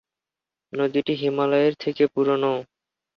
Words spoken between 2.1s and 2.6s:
পুরানো।